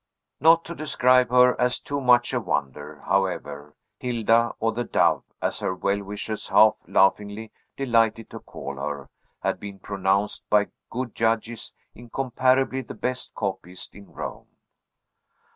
[0.39, 5.59] Not to describe her as too much a wonder, however, Hilda, or the Dove, as
[5.59, 9.11] her well wishers half laughingly delighted to call her,
[9.43, 14.47] had been pronounced by good judges incomparably the best copyist in Rome.